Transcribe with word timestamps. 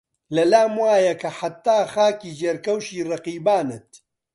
لەلام 0.35 0.73
وایە 0.83 1.13
کە 1.21 1.29
حەتتا 1.37 1.77
خاکی 1.93 2.35
ژێرکەوشی 2.39 3.05
ڕەقیبانت 3.09 3.89